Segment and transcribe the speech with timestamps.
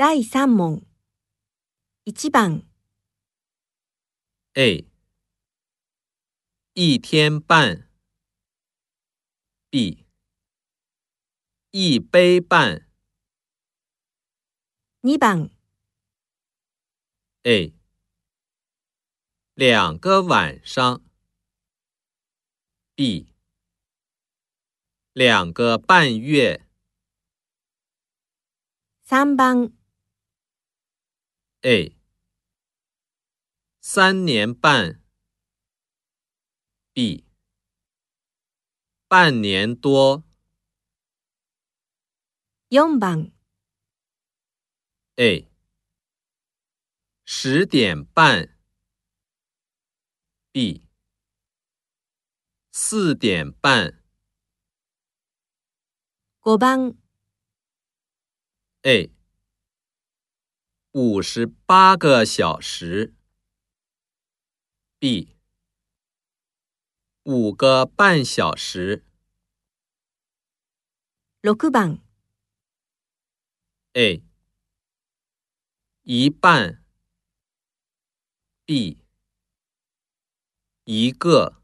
[0.00, 0.80] 第三問，
[2.04, 2.62] 一番
[4.52, 4.86] ，A，
[6.74, 7.90] 一天半
[9.70, 10.06] ，B，
[11.72, 12.86] 一杯半。
[15.00, 15.50] 二番
[17.42, 17.74] ，A，
[19.54, 21.02] 两个晚上
[22.94, 23.34] ，B，
[25.12, 26.64] 两個半月。
[29.02, 29.77] 三番。
[31.64, 31.90] A
[33.80, 35.02] 三年半
[36.92, 37.24] ，B
[39.08, 40.22] 半年多。
[42.70, 43.32] 四番。
[45.16, 45.50] A
[47.24, 48.56] 十点半
[50.52, 50.84] ，B
[52.70, 54.00] 四点半。
[56.44, 56.96] 五番。
[58.82, 59.17] A。
[60.92, 63.12] 五十八个小时。
[64.98, 65.36] B。
[67.24, 69.04] 五个半小时。
[71.42, 71.98] 六番。
[73.92, 74.22] A。
[76.04, 76.82] 一半。
[78.64, 79.04] B。
[80.84, 81.57] 一个。